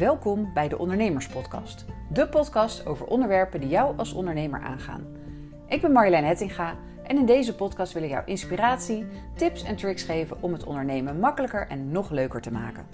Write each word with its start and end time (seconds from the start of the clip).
Welkom 0.00 0.52
bij 0.54 0.68
de 0.68 0.78
Ondernemerspodcast. 0.78 1.84
De 2.12 2.28
podcast 2.28 2.86
over 2.86 3.06
onderwerpen 3.06 3.60
die 3.60 3.68
jou 3.68 3.98
als 3.98 4.12
ondernemer 4.12 4.60
aangaan. 4.60 5.06
Ik 5.68 5.80
ben 5.80 5.92
Marjolein 5.92 6.24
Hettinga 6.24 6.76
en 7.02 7.16
in 7.16 7.26
deze 7.26 7.54
podcast 7.54 7.92
wil 7.92 8.02
ik 8.02 8.10
jou 8.10 8.24
inspiratie, 8.26 9.06
tips 9.36 9.62
en 9.62 9.76
tricks 9.76 10.02
geven 10.02 10.42
om 10.42 10.52
het 10.52 10.64
ondernemen 10.64 11.18
makkelijker 11.18 11.66
en 11.66 11.90
nog 11.90 12.10
leuker 12.10 12.40
te 12.40 12.52
maken. 12.52 12.86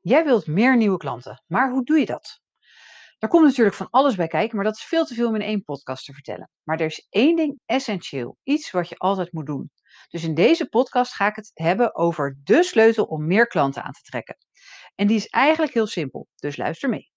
Jij 0.00 0.24
wilt 0.24 0.46
meer 0.46 0.76
nieuwe 0.76 0.98
klanten, 0.98 1.42
maar 1.46 1.70
hoe 1.70 1.84
doe 1.84 1.98
je 1.98 2.06
dat? 2.06 2.40
Daar 3.18 3.30
komt 3.30 3.44
natuurlijk 3.44 3.76
van 3.76 3.88
alles 3.90 4.16
bij 4.16 4.26
kijken, 4.26 4.56
maar 4.56 4.64
dat 4.64 4.76
is 4.76 4.84
veel 4.84 5.04
te 5.04 5.14
veel 5.14 5.28
om 5.28 5.34
in 5.34 5.40
één 5.40 5.64
podcast 5.64 6.04
te 6.04 6.12
vertellen. 6.12 6.50
Maar 6.62 6.80
er 6.80 6.86
is 6.86 7.06
één 7.10 7.36
ding 7.36 7.60
essentieel, 7.66 8.36
iets 8.42 8.70
wat 8.70 8.88
je 8.88 8.96
altijd 8.96 9.32
moet 9.32 9.46
doen. 9.46 9.70
Dus 10.08 10.24
in 10.24 10.34
deze 10.34 10.68
podcast 10.68 11.14
ga 11.14 11.26
ik 11.26 11.36
het 11.36 11.50
hebben 11.54 11.94
over 11.94 12.38
de 12.44 12.62
sleutel 12.62 13.04
om 13.04 13.26
meer 13.26 13.46
klanten 13.46 13.82
aan 13.82 13.92
te 13.92 14.02
trekken. 14.02 14.36
En 14.94 15.06
die 15.06 15.16
is 15.16 15.26
eigenlijk 15.26 15.74
heel 15.74 15.86
simpel, 15.86 16.26
dus 16.34 16.56
luister 16.56 16.88
mee. 16.88 17.10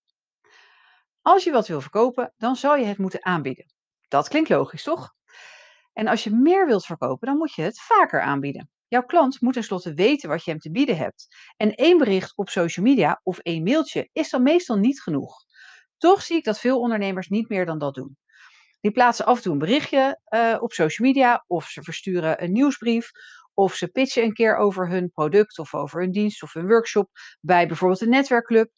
Als 1.22 1.44
je 1.44 1.52
wat 1.52 1.68
wil 1.68 1.82
verkopen, 1.82 2.34
dan 2.38 2.56
zal 2.56 2.76
je 2.76 2.86
het 2.86 2.98
moeten 2.98 3.26
aanbieden. 3.26 3.66
Dat 4.08 4.28
klinkt 4.28 4.50
logisch, 4.50 4.84
toch? 4.84 5.14
En 5.94 6.08
als 6.08 6.24
je 6.24 6.30
meer 6.30 6.66
wilt 6.66 6.86
verkopen, 6.86 7.28
dan 7.28 7.38
moet 7.38 7.54
je 7.54 7.62
het 7.62 7.82
vaker 7.82 8.22
aanbieden. 8.22 8.70
Jouw 8.88 9.06
klant 9.06 9.42
moet 9.42 9.54
tenslotte 9.54 9.94
weten 9.94 10.30
wat 10.30 10.44
je 10.44 10.52
hem 10.52 10.60
te 10.60 10.72
bieden 10.72 10.98
hebt. 10.98 11.28
En 11.58 11.76
één 11.76 11.98
bericht 11.98 12.38
op 12.38 12.50
social 12.50 12.86
media 12.86 13.20
of 13.24 13.40
één 13.40 13.64
mailtje 13.64 14.10
is 14.12 14.30
dan 14.30 14.44
meestal 14.44 14.78
niet 14.78 15.02
genoeg. 15.02 15.34
Toch 16.02 16.22
zie 16.22 16.38
ik 16.38 16.44
dat 16.44 16.60
veel 16.60 16.80
ondernemers 16.80 17.28
niet 17.28 17.50
meer 17.50 17.66
dan 17.66 17.80
dat 17.80 17.94
doen. 17.94 18.18
Die 18.80 18.92
plaatsen 18.92 19.26
af 19.26 19.36
en 19.38 19.44
toe 19.44 19.52
een 19.52 19.60
berichtje 19.60 20.20
uh, 20.30 20.58
op 20.60 20.74
social 20.74 21.08
media, 21.08 21.44
of 21.48 21.66
ze 21.66 21.84
versturen 21.84 22.44
een 22.44 22.52
nieuwsbrief, 22.52 23.12
of 23.54 23.74
ze 23.74 23.88
pitchen 23.88 24.24
een 24.24 24.34
keer 24.34 24.56
over 24.56 24.90
hun 24.90 25.12
product 25.12 25.60
of 25.60 25.74
over 25.74 26.02
hun 26.02 26.12
dienst 26.12 26.44
of 26.44 26.54
hun 26.54 26.68
workshop 26.68 27.10
bij 27.42 27.68
bijvoorbeeld 27.68 28.02
een 28.02 28.10
netwerkclub. 28.10 28.72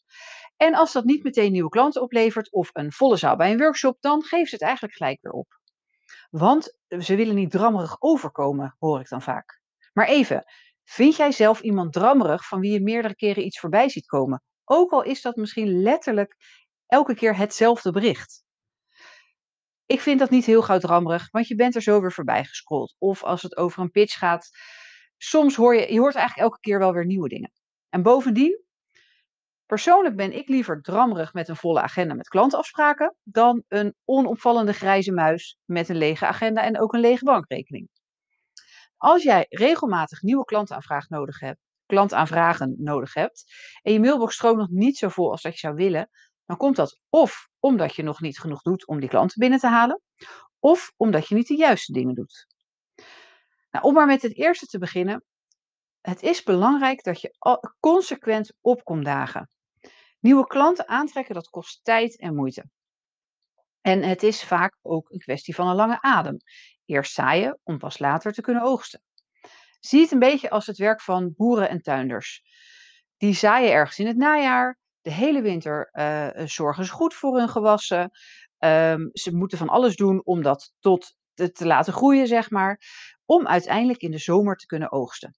En 0.56 0.74
als 0.74 0.92
dat 0.92 1.04
niet 1.04 1.22
meteen 1.22 1.52
nieuwe 1.52 1.68
klanten 1.68 2.02
oplevert 2.02 2.52
of 2.52 2.70
een 2.72 2.92
volle 2.92 3.16
zaal 3.16 3.36
bij 3.36 3.50
een 3.52 3.58
workshop, 3.58 3.96
dan 4.00 4.22
geven 4.22 4.46
ze 4.46 4.54
het 4.54 4.64
eigenlijk 4.64 4.94
gelijk 4.94 5.18
weer 5.20 5.32
op. 5.32 5.60
Want 6.30 6.78
ze 6.98 7.14
willen 7.14 7.34
niet 7.34 7.50
drammerig 7.50 7.96
overkomen, 7.98 8.76
hoor 8.78 9.00
ik 9.00 9.08
dan 9.08 9.22
vaak. 9.22 9.60
Maar 9.92 10.06
even, 10.06 10.44
vind 10.84 11.16
jij 11.16 11.32
zelf 11.32 11.60
iemand 11.60 11.92
drammerig 11.92 12.46
van 12.46 12.60
wie 12.60 12.72
je 12.72 12.80
meerdere 12.80 13.14
keren 13.14 13.44
iets 13.44 13.58
voorbij 13.58 13.88
ziet 13.88 14.06
komen? 14.06 14.42
Ook 14.64 14.90
al 14.90 15.02
is 15.02 15.22
dat 15.22 15.36
misschien 15.36 15.82
letterlijk 15.82 16.36
elke 16.94 17.14
keer 17.14 17.36
hetzelfde 17.36 17.90
bericht. 17.90 18.44
Ik 19.86 20.00
vind 20.00 20.18
dat 20.18 20.30
niet 20.30 20.44
heel 20.44 20.62
goudrammerig, 20.62 21.30
want 21.30 21.48
je 21.48 21.54
bent 21.54 21.74
er 21.74 21.82
zo 21.82 22.00
weer 22.00 22.12
voorbij 22.12 22.44
gescrolld. 22.44 22.94
Of 22.98 23.22
als 23.22 23.42
het 23.42 23.56
over 23.56 23.82
een 23.82 23.90
pitch 23.90 24.18
gaat, 24.18 24.48
soms 25.16 25.56
hoor 25.56 25.74
je, 25.74 25.92
je 25.92 25.98
hoort 25.98 26.14
eigenlijk 26.14 26.48
elke 26.48 26.60
keer 26.60 26.78
wel 26.78 26.92
weer 26.92 27.06
nieuwe 27.06 27.28
dingen. 27.28 27.52
En 27.88 28.02
bovendien, 28.02 28.64
persoonlijk 29.66 30.16
ben 30.16 30.32
ik 30.32 30.48
liever 30.48 30.82
drammerig 30.82 31.32
met 31.32 31.48
een 31.48 31.56
volle 31.56 31.80
agenda 31.80 32.14
met 32.14 32.28
klantafspraken, 32.28 33.16
dan 33.22 33.64
een 33.68 33.94
onopvallende 34.04 34.72
grijze 34.72 35.12
muis 35.12 35.58
met 35.64 35.88
een 35.88 35.96
lege 35.96 36.26
agenda 36.26 36.62
en 36.62 36.80
ook 36.80 36.92
een 36.92 37.00
lege 37.00 37.24
bankrekening. 37.24 37.88
Als 38.96 39.22
jij 39.22 39.46
regelmatig 39.48 40.22
nieuwe 40.22 40.44
klantaanvragen 40.44 41.16
nodig 41.16 41.40
hebt, 41.40 41.60
klantaanvragen 41.86 42.74
nodig 42.78 43.14
hebt 43.14 43.44
en 43.82 43.92
je 43.92 44.00
mailbox 44.00 44.34
stroomt 44.34 44.58
nog 44.58 44.70
niet 44.70 44.96
zo 44.96 45.08
vol 45.08 45.30
als 45.30 45.42
dat 45.42 45.52
je 45.52 45.58
zou 45.58 45.74
willen, 45.74 46.08
dan 46.46 46.56
komt 46.56 46.76
dat 46.76 47.00
of 47.10 47.48
omdat 47.58 47.94
je 47.94 48.02
nog 48.02 48.20
niet 48.20 48.38
genoeg 48.38 48.62
doet 48.62 48.86
om 48.86 49.00
die 49.00 49.08
klanten 49.08 49.38
binnen 49.38 49.58
te 49.58 49.66
halen, 49.66 50.00
of 50.58 50.92
omdat 50.96 51.28
je 51.28 51.34
niet 51.34 51.48
de 51.48 51.56
juiste 51.56 51.92
dingen 51.92 52.14
doet. 52.14 52.46
Nou, 53.70 53.84
om 53.84 53.94
maar 53.94 54.06
met 54.06 54.22
het 54.22 54.36
eerste 54.36 54.66
te 54.66 54.78
beginnen. 54.78 55.24
Het 56.00 56.22
is 56.22 56.42
belangrijk 56.42 57.04
dat 57.04 57.20
je 57.20 57.34
consequent 57.80 58.52
opkomt 58.60 59.04
dagen. 59.04 59.48
Nieuwe 60.20 60.46
klanten 60.46 60.88
aantrekken, 60.88 61.34
dat 61.34 61.48
kost 61.48 61.84
tijd 61.84 62.18
en 62.18 62.34
moeite. 62.34 62.64
En 63.80 64.02
het 64.02 64.22
is 64.22 64.44
vaak 64.44 64.76
ook 64.82 65.10
een 65.10 65.18
kwestie 65.18 65.54
van 65.54 65.68
een 65.68 65.74
lange 65.74 66.00
adem. 66.00 66.36
Eerst 66.84 67.12
zaaien 67.12 67.58
om 67.62 67.78
pas 67.78 67.98
later 67.98 68.32
te 68.32 68.40
kunnen 68.40 68.62
oogsten. 68.62 69.02
Zie 69.80 70.00
het 70.00 70.10
een 70.10 70.18
beetje 70.18 70.50
als 70.50 70.66
het 70.66 70.76
werk 70.76 71.00
van 71.00 71.34
boeren 71.36 71.68
en 71.68 71.82
tuinders. 71.82 72.42
Die 73.16 73.34
zaaien 73.34 73.72
ergens 73.72 73.98
in 73.98 74.06
het 74.06 74.16
najaar, 74.16 74.78
de 75.04 75.12
hele 75.12 75.42
winter 75.42 75.88
uh, 75.92 76.46
zorgen 76.46 76.84
ze 76.84 76.92
goed 76.92 77.14
voor 77.14 77.38
hun 77.38 77.48
gewassen. 77.48 78.10
Um, 78.58 79.10
ze 79.12 79.34
moeten 79.34 79.58
van 79.58 79.68
alles 79.68 79.96
doen 79.96 80.24
om 80.24 80.42
dat 80.42 80.72
tot 80.80 81.16
te, 81.34 81.52
te 81.52 81.66
laten 81.66 81.92
groeien, 81.92 82.26
zeg 82.26 82.50
maar. 82.50 82.80
Om 83.24 83.46
uiteindelijk 83.46 84.00
in 84.00 84.10
de 84.10 84.18
zomer 84.18 84.56
te 84.56 84.66
kunnen 84.66 84.92
oogsten. 84.92 85.36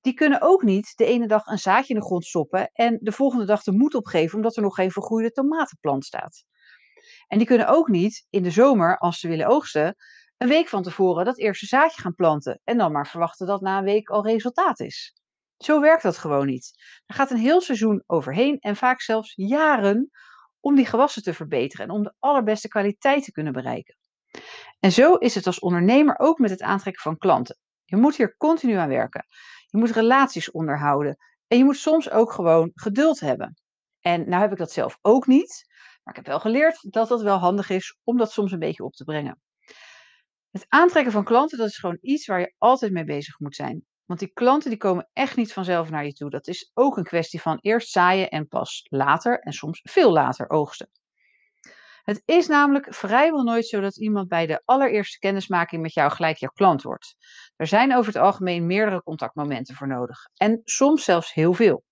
Die 0.00 0.14
kunnen 0.14 0.40
ook 0.40 0.62
niet 0.62 0.92
de 0.96 1.04
ene 1.04 1.26
dag 1.26 1.46
een 1.46 1.58
zaadje 1.58 1.94
in 1.94 2.00
de 2.00 2.06
grond 2.06 2.24
stoppen 2.24 2.70
en 2.72 2.98
de 3.00 3.12
volgende 3.12 3.44
dag 3.44 3.62
de 3.62 3.72
moed 3.72 3.94
opgeven 3.94 4.36
omdat 4.36 4.56
er 4.56 4.62
nog 4.62 4.74
geen 4.74 4.90
vergroeide 4.90 5.30
tomatenplant 5.30 6.04
staat. 6.04 6.44
En 7.26 7.38
die 7.38 7.46
kunnen 7.46 7.68
ook 7.68 7.88
niet 7.88 8.26
in 8.30 8.42
de 8.42 8.50
zomer, 8.50 8.98
als 8.98 9.20
ze 9.20 9.28
willen 9.28 9.46
oogsten, 9.46 9.96
een 10.36 10.48
week 10.48 10.68
van 10.68 10.82
tevoren 10.82 11.24
dat 11.24 11.38
eerste 11.38 11.66
zaadje 11.66 12.00
gaan 12.02 12.14
planten 12.14 12.60
en 12.64 12.78
dan 12.78 12.92
maar 12.92 13.06
verwachten 13.06 13.46
dat 13.46 13.60
na 13.60 13.78
een 13.78 13.84
week 13.84 14.08
al 14.08 14.26
resultaat 14.26 14.80
is. 14.80 15.14
Zo 15.58 15.80
werkt 15.80 16.02
dat 16.02 16.18
gewoon 16.18 16.46
niet. 16.46 16.72
Er 17.06 17.14
gaat 17.14 17.30
een 17.30 17.36
heel 17.36 17.60
seizoen 17.60 18.02
overheen 18.06 18.58
en 18.58 18.76
vaak 18.76 19.00
zelfs 19.00 19.32
jaren 19.34 20.10
om 20.60 20.74
die 20.74 20.86
gewassen 20.86 21.22
te 21.22 21.34
verbeteren 21.34 21.86
en 21.86 21.92
om 21.92 22.02
de 22.02 22.14
allerbeste 22.18 22.68
kwaliteit 22.68 23.24
te 23.24 23.32
kunnen 23.32 23.52
bereiken. 23.52 23.96
En 24.80 24.92
zo 24.92 25.14
is 25.14 25.34
het 25.34 25.46
als 25.46 25.58
ondernemer 25.58 26.18
ook 26.18 26.38
met 26.38 26.50
het 26.50 26.62
aantrekken 26.62 27.02
van 27.02 27.18
klanten. 27.18 27.58
Je 27.84 27.96
moet 27.96 28.16
hier 28.16 28.36
continu 28.36 28.74
aan 28.74 28.88
werken. 28.88 29.26
Je 29.66 29.78
moet 29.78 29.90
relaties 29.90 30.50
onderhouden. 30.50 31.16
En 31.46 31.58
je 31.58 31.64
moet 31.64 31.76
soms 31.76 32.10
ook 32.10 32.32
gewoon 32.32 32.70
geduld 32.74 33.20
hebben. 33.20 33.60
En 34.00 34.28
nou 34.28 34.42
heb 34.42 34.52
ik 34.52 34.58
dat 34.58 34.72
zelf 34.72 34.98
ook 35.00 35.26
niet. 35.26 35.64
Maar 36.02 36.16
ik 36.16 36.24
heb 36.24 36.26
wel 36.26 36.40
geleerd 36.40 36.92
dat 36.92 37.08
dat 37.08 37.22
wel 37.22 37.38
handig 37.38 37.70
is 37.70 37.98
om 38.04 38.16
dat 38.16 38.32
soms 38.32 38.52
een 38.52 38.58
beetje 38.58 38.84
op 38.84 38.92
te 38.92 39.04
brengen. 39.04 39.40
Het 40.50 40.64
aantrekken 40.68 41.12
van 41.12 41.24
klanten, 41.24 41.58
dat 41.58 41.68
is 41.68 41.78
gewoon 41.78 41.98
iets 42.00 42.26
waar 42.26 42.40
je 42.40 42.54
altijd 42.58 42.92
mee 42.92 43.04
bezig 43.04 43.38
moet 43.38 43.56
zijn. 43.56 43.86
Want 44.08 44.20
die 44.20 44.32
klanten 44.32 44.70
die 44.70 44.78
komen 44.78 45.08
echt 45.12 45.36
niet 45.36 45.52
vanzelf 45.52 45.90
naar 45.90 46.04
je 46.04 46.12
toe. 46.12 46.30
Dat 46.30 46.46
is 46.46 46.70
ook 46.74 46.96
een 46.96 47.04
kwestie 47.04 47.40
van 47.40 47.58
eerst 47.60 47.90
zaaien 47.90 48.28
en 48.28 48.48
pas 48.48 48.86
later 48.88 49.38
en 49.40 49.52
soms 49.52 49.80
veel 49.82 50.12
later 50.12 50.50
oogsten. 50.50 50.90
Het 52.02 52.22
is 52.24 52.46
namelijk 52.46 52.94
vrijwel 52.94 53.42
nooit 53.42 53.66
zo 53.66 53.80
dat 53.80 53.96
iemand 53.96 54.28
bij 54.28 54.46
de 54.46 54.62
allereerste 54.64 55.18
kennismaking 55.18 55.82
met 55.82 55.92
jou 55.92 56.10
gelijk 56.10 56.36
jouw 56.36 56.50
klant 56.54 56.82
wordt. 56.82 57.16
Er 57.56 57.66
zijn 57.66 57.94
over 57.94 58.12
het 58.12 58.22
algemeen 58.22 58.66
meerdere 58.66 59.02
contactmomenten 59.02 59.74
voor 59.74 59.88
nodig. 59.88 60.28
En 60.36 60.60
soms 60.64 61.04
zelfs 61.04 61.34
heel 61.34 61.52
veel. 61.52 61.84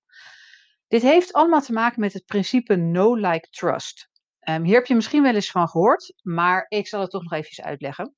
Dit 0.88 1.03
heeft 1.03 1.33
allemaal 1.33 1.60
te 1.60 1.72
maken 1.72 2.00
met 2.00 2.12
het 2.12 2.25
principe 2.25 2.77
no 2.77 3.15
like 3.15 3.48
trust. 3.50 4.09
Um, 4.48 4.65
hier 4.65 4.75
heb 4.75 4.87
je 4.87 4.94
misschien 4.94 5.22
wel 5.22 5.34
eens 5.34 5.50
van 5.50 5.69
gehoord, 5.69 6.15
maar 6.22 6.66
ik 6.69 6.88
zal 6.88 7.00
het 7.00 7.10
toch 7.10 7.22
nog 7.22 7.33
even 7.33 7.65
uitleggen. 7.65 8.15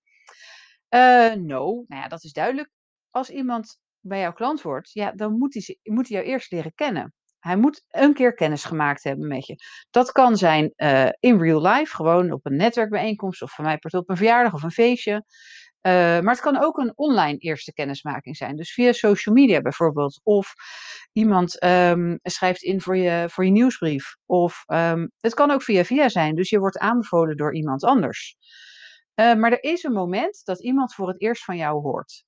Uh, 0.90 1.32
no, 1.32 1.84
nou 1.86 2.02
ja, 2.02 2.08
dat 2.08 2.24
is 2.24 2.32
duidelijk. 2.32 2.70
Als 3.10 3.30
iemand 3.30 3.78
bij 4.08 4.20
jouw 4.20 4.32
klant 4.32 4.62
wordt, 4.62 4.92
ja, 4.92 5.12
dan 5.12 5.38
moet 5.38 5.54
hij, 5.54 5.78
moet 5.82 6.08
hij 6.08 6.16
jou 6.16 6.30
eerst 6.30 6.50
leren 6.50 6.74
kennen. 6.74 7.12
Hij 7.38 7.56
moet 7.56 7.84
een 7.88 8.14
keer 8.14 8.34
kennis 8.34 8.64
gemaakt 8.64 9.04
hebben 9.04 9.28
met 9.28 9.46
je. 9.46 9.56
Dat 9.90 10.12
kan 10.12 10.36
zijn 10.36 10.72
uh, 10.76 11.08
in 11.20 11.40
real 11.40 11.62
life, 11.62 11.94
gewoon 11.94 12.32
op 12.32 12.46
een 12.46 12.56
netwerkbijeenkomst 12.56 13.42
of 13.42 13.54
van 13.54 13.64
mij 13.64 13.78
op 13.90 14.08
een 14.08 14.16
verjaardag 14.16 14.54
of 14.54 14.62
een 14.62 14.70
feestje. 14.70 15.24
Uh, 15.82 15.92
maar 15.92 16.32
het 16.32 16.40
kan 16.40 16.62
ook 16.62 16.78
een 16.78 16.92
online 16.96 17.38
eerste 17.38 17.72
kennismaking 17.72 18.36
zijn. 18.36 18.56
Dus 18.56 18.72
via 18.72 18.92
social 18.92 19.34
media 19.34 19.60
bijvoorbeeld. 19.60 20.20
Of 20.22 20.52
iemand 21.12 21.64
um, 21.64 22.18
schrijft 22.22 22.62
in 22.62 22.80
voor 22.80 22.96
je, 22.96 23.28
voor 23.30 23.44
je 23.44 23.50
nieuwsbrief. 23.50 24.16
Of 24.26 24.64
um, 24.66 25.10
het 25.20 25.34
kan 25.34 25.50
ook 25.50 25.62
via 25.62 25.84
via 25.84 26.08
zijn. 26.08 26.34
Dus 26.34 26.50
je 26.50 26.58
wordt 26.58 26.78
aanbevolen 26.78 27.36
door 27.36 27.54
iemand 27.54 27.84
anders. 27.84 28.36
Uh, 29.14 29.34
maar 29.34 29.52
er 29.52 29.62
is 29.62 29.82
een 29.82 29.92
moment 29.92 30.40
dat 30.44 30.62
iemand 30.62 30.94
voor 30.94 31.08
het 31.08 31.20
eerst 31.20 31.44
van 31.44 31.56
jou 31.56 31.80
hoort. 31.80 32.24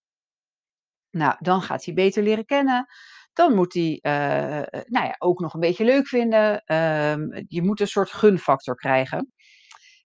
Nou, 1.10 1.34
dan 1.38 1.62
gaat 1.62 1.84
hij 1.84 1.94
beter 1.94 2.22
leren 2.22 2.44
kennen. 2.44 2.86
Dan 3.32 3.54
moet 3.54 3.74
hij 3.74 3.98
uh, 4.02 4.82
nou 4.86 5.06
ja, 5.06 5.14
ook 5.18 5.40
nog 5.40 5.54
een 5.54 5.60
beetje 5.60 5.84
leuk 5.84 6.06
vinden. 6.06 6.62
Uh, 6.66 7.42
je 7.46 7.62
moet 7.62 7.80
een 7.80 7.86
soort 7.86 8.10
gunfactor 8.10 8.74
krijgen. 8.74 9.32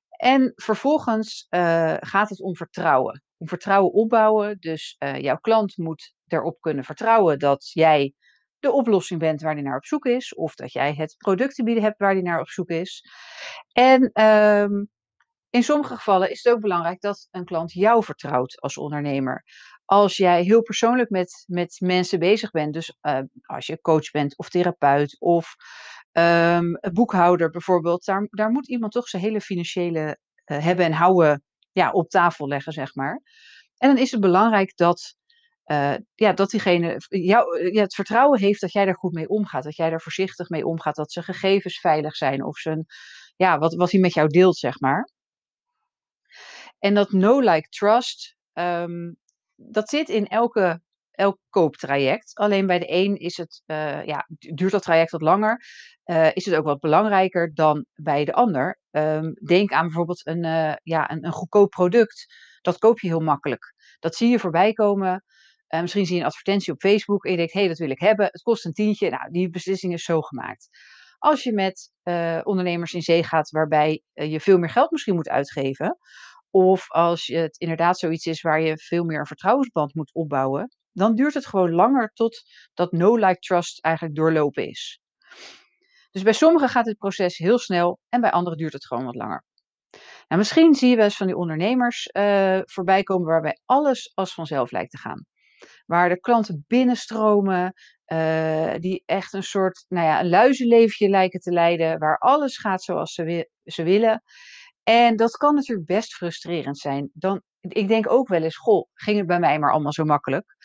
En 0.10 0.52
vervolgens 0.56 1.48
uh, 1.50 1.96
gaat 2.00 2.30
het 2.30 2.42
om 2.42 2.56
vertrouwen. 2.56 3.24
Om 3.38 3.48
vertrouwen 3.48 3.94
opbouwen. 3.94 4.58
Dus 4.60 4.96
jouw 5.18 5.38
klant 5.38 5.78
moet 5.78 6.14
erop 6.28 6.62
kunnen 6.62 6.84
vertrouwen 6.84 7.40
dat 7.40 7.72
jij 7.72 8.14
de 8.60 8.72
oplossing 8.72 9.20
bent 9.20 9.42
waar 9.42 9.54
hij 9.54 9.62
naar 9.62 9.78
op 9.78 9.86
zoek 9.86 10.06
is. 10.06 10.36
Of 10.36 10.56
dat 10.56 10.72
jij 10.72 10.94
het 10.94 11.16
product 11.18 11.56
te 11.56 11.64
bieden 11.64 11.84
hebt 11.84 12.00
waar 12.00 12.14
hij 12.14 12.22
naar 12.22 12.40
op 12.40 12.50
zoek 12.50 12.70
is. 12.70 13.04
En 13.72 14.10
ehm, 14.14 14.84
in 15.50 15.64
sommige 15.64 15.96
gevallen 15.96 16.32
is 16.32 16.44
het 16.44 16.54
ook 16.54 16.62
belangrijk 16.62 17.02
dat 17.02 17.28
een 17.32 17.46
klant 17.46 17.72
jou 17.72 18.04
vertrouwt 18.04 18.62
als 18.62 18.78
ondernemer 18.78 19.44
als 19.86 20.18
jij 20.18 20.44
heel 20.44 20.62
persoonlijk 20.62 21.10
met, 21.10 21.44
met 21.48 21.78
mensen 21.80 22.20
bezig 22.20 22.52
bent, 22.52 22.74
dus 22.74 22.98
uh, 23.02 23.20
als 23.42 23.66
je 23.66 23.82
coach 23.82 24.12
bent 24.12 24.38
of 24.38 24.50
therapeut 24.50 25.20
of 25.20 25.56
um, 26.12 26.80
boekhouder 26.94 27.50
bijvoorbeeld, 27.50 28.06
daar, 28.06 28.28
daar 28.30 28.50
moet 28.50 28.70
iemand 28.70 28.92
toch 28.92 29.08
zijn 29.08 29.22
hele 29.22 29.42
financiële 29.42 30.18
uh, 30.46 30.64
hebben 30.64 30.86
en 30.86 30.94
houden 30.94 31.44
ja, 31.72 31.92
op 31.92 32.10
tafel 32.10 32.48
leggen, 32.48 32.74
zeg 32.74 32.96
maar. 32.96 33.22
En 33.78 33.90
dan 33.90 33.98
is 33.98 34.12
het 34.12 34.22
belangrijk 34.22 34.76
dat 34.76 35.16
uh, 35.66 35.96
ja, 36.16 36.34
dat 36.34 36.50
diegene 36.50 36.96
jou, 37.08 37.72
ja, 37.74 37.82
het 37.82 37.96
vertrouwen 37.96 38.40
heeft 38.40 38.62
dat 38.62 38.72
jij 38.72 38.86
daar 38.86 38.96
goed 38.96 39.14
mee 39.14 39.30
omgaat. 39.30 39.64
Dat 39.64 39.76
jij 39.76 39.90
daar 39.90 40.02
voorzichtig 40.02 40.50
mee 40.50 40.66
omgaat. 40.66 40.96
Dat 40.96 41.12
zijn 41.12 41.26
gegevens 41.26 41.80
veilig 41.80 42.16
zijn. 42.16 42.44
Of 42.44 42.58
zijn, 42.58 42.86
ja, 43.36 43.58
wat, 43.58 43.74
wat 43.74 43.92
hij 43.92 44.00
met 44.00 44.14
jou 44.14 44.28
deelt, 44.28 44.58
zeg 44.58 44.80
maar. 44.80 45.10
En 46.80 46.94
dat 46.94 47.12
no 47.12 47.40
like, 47.40 47.70
trust, 47.70 48.36
um, 48.54 49.18
dat 49.56 49.90
zit 49.90 50.10
in 50.10 50.28
elke, 50.28 50.82
elk 51.12 51.40
kooptraject. 51.50 52.36
Alleen 52.36 52.68
bij 52.68 52.80
de 52.80 52.92
een 52.92 53.16
is 53.16 53.38
het, 53.38 53.62
uh, 53.66 54.06
ja, 54.06 54.26
duurt 54.38 54.72
dat 54.72 54.84
traject 54.84 55.12
wat 55.12 55.22
langer. 55.22 55.64
Uh, 56.06 56.30
is 56.34 56.46
het 56.46 56.56
ook 56.56 56.66
wat 56.66 56.80
belangrijker 56.80 57.54
dan 57.54 57.86
bij 57.94 58.26
de 58.26 58.34
ander. 58.34 58.80
Um, 58.92 59.34
denk 59.34 59.72
aan 59.72 59.86
bijvoorbeeld 59.86 60.28
een, 60.28 60.44
uh, 60.44 60.74
ja, 60.84 61.12
een, 61.12 61.26
een 61.26 61.32
goedkoop 61.32 61.70
product. 61.70 62.26
Dat 62.62 62.78
koop 62.78 63.00
je 63.00 63.08
heel 63.08 63.20
makkelijk. 63.20 63.74
Dat 64.00 64.16
zie 64.16 64.30
je 64.30 64.40
voorbij 64.40 64.74
komen. 64.74 65.24
Misschien 65.82 66.06
zie 66.06 66.16
je 66.16 66.22
een 66.22 66.28
advertentie 66.28 66.74
op 66.74 66.80
Facebook 66.80 67.26
en 67.26 67.32
je 67.32 67.38
denkt, 67.38 67.54
hé, 67.54 67.60
hey, 67.60 67.68
dat 67.68 67.78
wil 67.78 67.90
ik 67.90 68.00
hebben. 68.00 68.26
Het 68.26 68.42
kost 68.42 68.66
een 68.66 68.74
tientje. 68.74 69.10
Nou, 69.10 69.32
die 69.32 69.50
beslissing 69.50 69.94
is 69.94 70.04
zo 70.04 70.22
gemaakt. 70.22 70.68
Als 71.18 71.44
je 71.44 71.54
met 71.54 71.92
ondernemers 72.44 72.94
in 72.94 73.02
zee 73.02 73.24
gaat 73.24 73.50
waarbij 73.50 74.02
je 74.14 74.40
veel 74.40 74.58
meer 74.58 74.70
geld 74.70 74.92
misschien 74.92 75.16
moet 75.16 75.30
uitgeven, 75.30 75.98
of 76.56 76.92
als 76.92 77.28
het 77.28 77.58
inderdaad 77.58 78.00
zoiets 78.00 78.26
is 78.26 78.42
waar 78.42 78.62
je 78.62 78.78
veel 78.78 79.04
meer 79.04 79.20
een 79.20 79.26
vertrouwensband 79.26 79.96
moet 79.96 80.14
opbouwen, 80.14 80.76
dan 80.92 81.16
duurt 81.16 81.34
het 81.34 81.46
gewoon 81.46 81.72
langer 81.72 82.12
tot 82.14 82.42
dat 82.74 82.92
no-like 82.92 83.40
trust 83.40 83.84
eigenlijk 83.84 84.16
doorlopen 84.16 84.68
is. 84.68 85.00
Dus 86.12 86.24
bij 86.24 86.34
sommigen 86.34 86.70
gaat 86.70 86.86
dit 86.86 86.98
proces 86.98 87.38
heel 87.38 87.58
snel 87.58 88.00
en 88.10 88.22
bij 88.22 88.32
anderen 88.32 88.58
duurt 88.58 88.74
het 88.74 88.86
gewoon 88.86 89.06
wat 89.06 89.16
langer. 89.16 89.44
Nou, 90.28 90.42
misschien 90.42 90.74
zie 90.74 90.90
je 90.90 90.96
wel 90.96 91.06
eens 91.06 91.18
van 91.18 91.28
die 91.28 91.36
ondernemers 91.36 92.10
uh, 92.14 92.60
voorbij 92.64 93.04
komen 93.04 93.28
waarbij 93.28 93.60
alles 93.66 94.12
als 94.14 94.34
vanzelf 94.34 94.72
lijkt 94.72 94.92
te 94.92 94.98
gaan. 94.98 95.26
Waar 95.86 96.10
de 96.10 96.20
klanten 96.20 96.64
binnenstromen, 96.68 97.74
uh, 98.08 98.74
die 98.78 99.04
echt 99.06 99.34
een 99.34 99.44
soort 99.44 99.86
nou 99.88 100.06
ja, 100.06 100.20
een 100.20 100.30
luizenleefje 100.30 101.10
lijken 101.10 101.40
te 101.40 101.52
leiden, 101.52 102.00
waar 102.00 102.18
alles 102.18 102.58
gaat 102.58 102.84
zoals 102.84 103.14
ze 103.64 103.84
willen. 103.84 104.24
En 104.86 105.16
dat 105.16 105.38
kan 105.38 105.56
natuurlijk 105.56 105.88
best 105.88 106.16
frustrerend 106.16 106.78
zijn. 106.78 107.10
Dan, 107.14 107.42
ik 107.60 107.88
denk 107.88 108.10
ook 108.10 108.28
wel 108.28 108.42
eens, 108.42 108.58
goh, 108.58 108.88
ging 108.94 109.18
het 109.18 109.28
bij 109.28 109.40
mij 109.40 109.60
maar 109.60 109.72
allemaal 109.72 109.94
zo 109.94 110.04
makkelijk. 110.04 110.56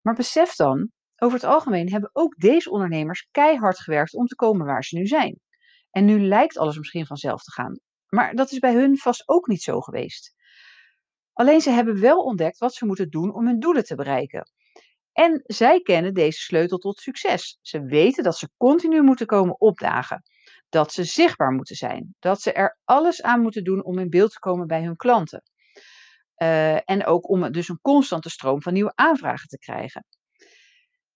Maar 0.00 0.14
besef 0.14 0.54
dan, 0.54 0.90
over 1.16 1.38
het 1.38 1.46
algemeen 1.46 1.90
hebben 1.90 2.10
ook 2.12 2.36
deze 2.36 2.70
ondernemers 2.70 3.28
keihard 3.30 3.78
gewerkt 3.78 4.14
om 4.14 4.26
te 4.26 4.34
komen 4.34 4.66
waar 4.66 4.84
ze 4.84 4.96
nu 4.96 5.06
zijn. 5.06 5.40
En 5.90 6.04
nu 6.04 6.20
lijkt 6.20 6.58
alles 6.58 6.78
misschien 6.78 7.06
vanzelf 7.06 7.42
te 7.42 7.50
gaan. 7.50 7.78
Maar 8.08 8.34
dat 8.34 8.52
is 8.52 8.58
bij 8.58 8.74
hun 8.74 8.98
vast 8.98 9.28
ook 9.28 9.46
niet 9.46 9.62
zo 9.62 9.80
geweest. 9.80 10.34
Alleen 11.32 11.60
ze 11.60 11.70
hebben 11.70 12.00
wel 12.00 12.18
ontdekt 12.22 12.58
wat 12.58 12.74
ze 12.74 12.86
moeten 12.86 13.10
doen 13.10 13.34
om 13.34 13.46
hun 13.46 13.60
doelen 13.60 13.84
te 13.84 13.94
bereiken. 13.94 14.50
En 15.12 15.42
zij 15.44 15.80
kennen 15.80 16.14
deze 16.14 16.38
sleutel 16.38 16.78
tot 16.78 16.98
succes. 16.98 17.58
Ze 17.60 17.84
weten 17.84 18.24
dat 18.24 18.38
ze 18.38 18.50
continu 18.56 19.02
moeten 19.02 19.26
komen 19.26 19.60
opdagen. 19.60 20.22
Dat 20.74 20.92
ze 20.92 21.04
zichtbaar 21.04 21.52
moeten 21.52 21.76
zijn. 21.76 22.14
Dat 22.18 22.40
ze 22.40 22.52
er 22.52 22.78
alles 22.84 23.22
aan 23.22 23.40
moeten 23.40 23.64
doen 23.64 23.84
om 23.84 23.98
in 23.98 24.10
beeld 24.10 24.32
te 24.32 24.38
komen 24.38 24.66
bij 24.66 24.82
hun 24.82 24.96
klanten. 24.96 25.42
Uh, 26.42 26.90
en 26.90 27.06
ook 27.06 27.28
om 27.28 27.52
dus 27.52 27.68
een 27.68 27.78
constante 27.80 28.30
stroom 28.30 28.62
van 28.62 28.72
nieuwe 28.72 28.92
aanvragen 28.94 29.48
te 29.48 29.58
krijgen. 29.58 30.06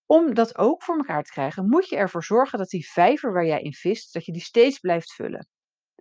Om 0.05 0.33
dat 0.33 0.57
ook 0.57 0.83
voor 0.83 0.97
elkaar 0.97 1.23
te 1.23 1.31
krijgen, 1.31 1.69
moet 1.69 1.89
je 1.89 1.95
ervoor 1.95 2.23
zorgen 2.23 2.57
dat 2.57 2.69
die 2.69 2.89
vijver 2.89 3.33
waar 3.33 3.45
jij 3.45 3.61
in 3.61 3.73
vist, 3.73 4.13
dat 4.13 4.25
je 4.25 4.31
die 4.31 4.41
steeds 4.41 4.79
blijft 4.79 5.13
vullen. 5.13 5.47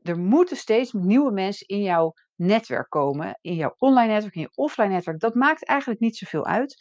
Er 0.02 0.18
moeten 0.18 0.56
steeds 0.56 0.92
nieuwe 0.92 1.32
mensen 1.32 1.66
in 1.66 1.82
jouw 1.82 2.12
netwerk 2.34 2.88
komen, 2.88 3.38
in 3.40 3.54
jouw 3.54 3.74
online 3.78 4.12
netwerk, 4.12 4.34
in 4.34 4.40
je 4.40 4.52
offline 4.54 4.88
netwerk. 4.88 5.20
Dat 5.20 5.34
maakt 5.34 5.64
eigenlijk 5.64 6.00
niet 6.00 6.16
zoveel 6.16 6.46
uit. 6.46 6.76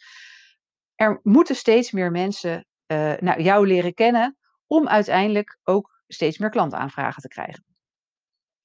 Er 0.94 1.20
moeten 1.22 1.56
steeds 1.56 1.92
meer 1.92 2.10
mensen 2.10 2.66
uh, 2.86 3.16
nou, 3.16 3.42
jou 3.42 3.66
leren 3.66 3.94
kennen 3.94 4.36
om 4.66 4.88
uiteindelijk 4.88 5.58
ook 5.64 5.97
steeds 6.08 6.38
meer 6.38 6.50
klantaanvragen 6.50 7.22
te 7.22 7.28
krijgen. 7.28 7.64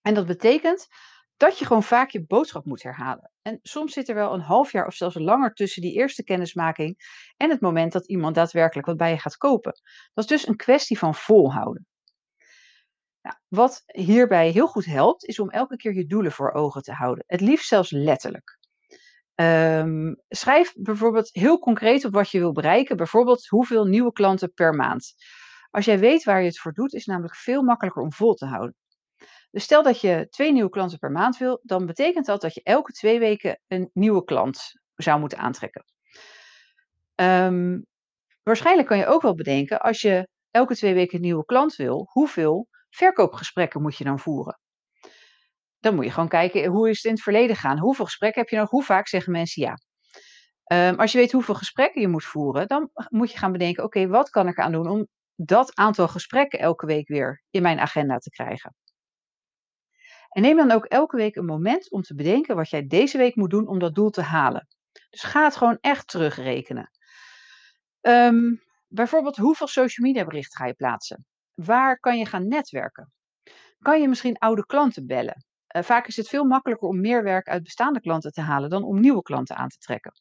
En 0.01 0.13
dat 0.13 0.25
betekent 0.25 0.87
dat 1.37 1.59
je 1.59 1.65
gewoon 1.65 1.83
vaak 1.83 2.09
je 2.09 2.25
boodschap 2.25 2.65
moet 2.65 2.83
herhalen. 2.83 3.31
En 3.41 3.59
soms 3.61 3.93
zit 3.93 4.09
er 4.09 4.15
wel 4.15 4.33
een 4.33 4.41
half 4.41 4.71
jaar 4.71 4.85
of 4.85 4.93
zelfs 4.93 5.15
langer 5.15 5.53
tussen 5.53 5.81
die 5.81 5.93
eerste 5.93 6.23
kennismaking 6.23 6.95
en 7.37 7.49
het 7.49 7.61
moment 7.61 7.91
dat 7.91 8.07
iemand 8.07 8.35
daadwerkelijk 8.35 8.87
wat 8.87 8.97
bij 8.97 9.11
je 9.11 9.19
gaat 9.19 9.37
kopen. 9.37 9.73
Dat 10.13 10.23
is 10.23 10.29
dus 10.29 10.47
een 10.47 10.55
kwestie 10.55 10.97
van 10.97 11.15
volhouden. 11.15 11.87
Nou, 13.21 13.35
wat 13.47 13.83
hierbij 13.85 14.49
heel 14.49 14.67
goed 14.67 14.85
helpt, 14.85 15.25
is 15.25 15.39
om 15.39 15.49
elke 15.49 15.75
keer 15.75 15.93
je 15.93 16.05
doelen 16.05 16.31
voor 16.31 16.51
ogen 16.51 16.81
te 16.81 16.91
houden. 16.91 17.23
Het 17.27 17.41
liefst 17.41 17.67
zelfs 17.67 17.91
letterlijk. 17.91 18.57
Um, 19.35 20.21
schrijf 20.27 20.73
bijvoorbeeld 20.75 21.29
heel 21.31 21.59
concreet 21.59 22.05
op 22.05 22.13
wat 22.13 22.29
je 22.29 22.39
wil 22.39 22.51
bereiken. 22.51 22.97
Bijvoorbeeld 22.97 23.47
hoeveel 23.47 23.85
nieuwe 23.85 24.11
klanten 24.11 24.53
per 24.53 24.73
maand. 24.73 25.13
Als 25.73 25.85
jij 25.85 25.99
weet 25.99 26.23
waar 26.23 26.39
je 26.39 26.47
het 26.47 26.59
voor 26.59 26.73
doet, 26.73 26.93
is 26.93 26.99
het 26.99 27.07
namelijk 27.07 27.35
veel 27.35 27.63
makkelijker 27.63 28.01
om 28.01 28.13
vol 28.13 28.33
te 28.33 28.45
houden. 28.45 28.75
Dus 29.51 29.63
stel 29.63 29.83
dat 29.83 30.01
je 30.01 30.27
twee 30.29 30.51
nieuwe 30.51 30.69
klanten 30.69 30.99
per 30.99 31.11
maand 31.11 31.37
wil, 31.37 31.59
dan 31.63 31.85
betekent 31.85 32.25
dat 32.25 32.41
dat 32.41 32.53
je 32.53 32.63
elke 32.63 32.91
twee 32.91 33.19
weken 33.19 33.59
een 33.67 33.89
nieuwe 33.93 34.23
klant 34.23 34.71
zou 34.95 35.19
moeten 35.19 35.37
aantrekken. 35.37 35.83
Um, 37.15 37.85
waarschijnlijk 38.43 38.87
kan 38.87 38.97
je 38.97 39.05
ook 39.05 39.21
wel 39.21 39.35
bedenken, 39.35 39.79
als 39.79 40.01
je 40.01 40.27
elke 40.51 40.75
twee 40.75 40.93
weken 40.93 41.15
een 41.15 41.21
nieuwe 41.21 41.45
klant 41.45 41.75
wil, 41.75 42.09
hoeveel 42.11 42.67
verkoopgesprekken 42.89 43.81
moet 43.81 43.97
je 43.97 44.03
dan 44.03 44.19
voeren? 44.19 44.59
Dan 45.79 45.95
moet 45.95 46.05
je 46.05 46.11
gewoon 46.11 46.29
kijken, 46.29 46.65
hoe 46.65 46.89
is 46.89 46.95
het 46.95 47.05
in 47.05 47.11
het 47.11 47.21
verleden 47.21 47.55
gaan? 47.55 47.79
Hoeveel 47.79 48.05
gesprekken 48.05 48.41
heb 48.41 48.49
je 48.49 48.57
nog? 48.57 48.69
Hoe 48.69 48.83
vaak 48.83 49.07
zeggen 49.07 49.31
mensen 49.31 49.61
ja? 49.61 49.77
Um, 50.89 50.99
als 50.99 51.11
je 51.11 51.17
weet 51.17 51.31
hoeveel 51.31 51.55
gesprekken 51.55 52.01
je 52.01 52.07
moet 52.07 52.25
voeren, 52.25 52.67
dan 52.67 52.89
moet 53.09 53.31
je 53.31 53.37
gaan 53.37 53.51
bedenken, 53.51 53.83
oké, 53.83 54.07
wat 54.07 54.29
kan 54.29 54.47
ik 54.47 54.59
aan 54.59 54.71
doen 54.71 54.87
om 54.87 55.07
dat 55.45 55.75
aantal 55.75 56.07
gesprekken 56.07 56.59
elke 56.59 56.85
week 56.85 57.07
weer 57.07 57.43
in 57.49 57.61
mijn 57.61 57.79
agenda 57.79 58.17
te 58.17 58.29
krijgen? 58.29 58.75
En 60.29 60.41
neem 60.41 60.57
dan 60.57 60.71
ook 60.71 60.85
elke 60.85 61.15
week 61.15 61.35
een 61.35 61.45
moment 61.45 61.91
om 61.91 62.01
te 62.01 62.15
bedenken 62.15 62.55
wat 62.55 62.69
jij 62.69 62.87
deze 62.87 63.17
week 63.17 63.35
moet 63.35 63.49
doen 63.49 63.67
om 63.67 63.79
dat 63.79 63.95
doel 63.95 64.09
te 64.09 64.21
halen. 64.21 64.67
Dus 65.09 65.23
ga 65.23 65.43
het 65.43 65.55
gewoon 65.55 65.77
echt 65.81 66.07
terugrekenen. 66.07 66.89
Um, 68.01 68.61
bijvoorbeeld, 68.87 69.37
hoeveel 69.37 69.67
social 69.67 70.07
media 70.07 70.25
berichten 70.25 70.57
ga 70.57 70.65
je 70.65 70.73
plaatsen? 70.73 71.25
Waar 71.53 71.99
kan 71.99 72.17
je 72.17 72.25
gaan 72.25 72.47
netwerken? 72.47 73.11
Kan 73.79 74.01
je 74.01 74.07
misschien 74.07 74.37
oude 74.37 74.65
klanten 74.65 75.05
bellen? 75.05 75.45
Uh, 75.75 75.83
vaak 75.83 76.07
is 76.07 76.15
het 76.15 76.27
veel 76.27 76.43
makkelijker 76.43 76.87
om 76.87 77.01
meer 77.01 77.23
werk 77.23 77.47
uit 77.47 77.63
bestaande 77.63 77.99
klanten 77.99 78.31
te 78.31 78.41
halen 78.41 78.69
dan 78.69 78.83
om 78.83 78.99
nieuwe 78.99 79.21
klanten 79.21 79.55
aan 79.55 79.69
te 79.69 79.77
trekken. 79.77 80.13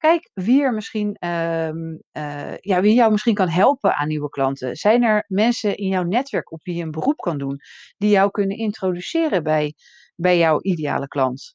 Kijk 0.00 0.30
wie 0.34 0.62
er 0.62 0.72
misschien, 0.74 1.16
uh, 1.20 1.68
uh, 1.68 2.56
ja, 2.56 2.80
wie 2.80 2.94
jou 2.94 3.10
misschien 3.10 3.34
kan 3.34 3.48
helpen 3.48 3.96
aan 3.96 4.08
nieuwe 4.08 4.28
klanten. 4.28 4.76
Zijn 4.76 5.02
er 5.02 5.24
mensen 5.28 5.76
in 5.76 5.88
jouw 5.88 6.02
netwerk 6.02 6.52
op 6.52 6.64
wie 6.64 6.74
je 6.74 6.82
een 6.82 6.90
beroep 6.90 7.16
kan 7.16 7.38
doen, 7.38 7.60
die 7.96 8.10
jou 8.10 8.30
kunnen 8.30 8.56
introduceren 8.56 9.42
bij, 9.42 9.74
bij 10.16 10.38
jouw 10.38 10.60
ideale 10.60 11.08
klant? 11.08 11.54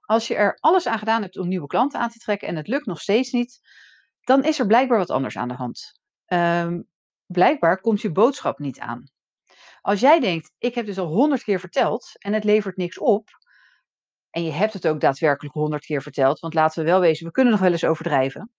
Als 0.00 0.28
je 0.28 0.34
er 0.34 0.56
alles 0.60 0.86
aan 0.86 0.98
gedaan 0.98 1.22
hebt 1.22 1.38
om 1.38 1.48
nieuwe 1.48 1.66
klanten 1.66 2.00
aan 2.00 2.10
te 2.10 2.18
trekken 2.18 2.48
en 2.48 2.56
het 2.56 2.68
lukt 2.68 2.86
nog 2.86 3.00
steeds 3.00 3.32
niet, 3.32 3.60
dan 4.20 4.44
is 4.44 4.58
er 4.58 4.66
blijkbaar 4.66 4.98
wat 4.98 5.10
anders 5.10 5.36
aan 5.36 5.48
de 5.48 5.54
hand. 5.54 6.00
Um, 6.26 6.88
blijkbaar 7.26 7.80
komt 7.80 8.00
je 8.00 8.12
boodschap 8.12 8.58
niet 8.58 8.78
aan. 8.78 9.10
Als 9.80 10.00
jij 10.00 10.20
denkt, 10.20 10.52
ik 10.58 10.74
heb 10.74 10.86
dus 10.86 10.98
al 10.98 11.06
honderd 11.06 11.42
keer 11.42 11.60
verteld 11.60 12.12
en 12.18 12.32
het 12.32 12.44
levert 12.44 12.76
niks 12.76 12.98
op, 12.98 13.28
en 14.30 14.44
je 14.44 14.50
hebt 14.50 14.72
het 14.72 14.86
ook 14.86 15.00
daadwerkelijk 15.00 15.54
honderd 15.54 15.84
keer 15.84 16.02
verteld, 16.02 16.40
want 16.40 16.54
laten 16.54 16.84
we 16.84 16.90
wel 16.90 17.00
wezen, 17.00 17.26
we 17.26 17.32
kunnen 17.32 17.52
nog 17.52 17.62
wel 17.62 17.72
eens 17.72 17.84
overdrijven. 17.84 18.52